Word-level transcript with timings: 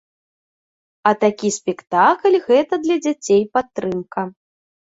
А 1.09 1.11
такі 1.25 1.51
спектакль 1.59 2.37
гэта 2.47 2.73
для 2.87 2.97
дзяцей 3.05 3.43
падтрымка. 3.59 4.21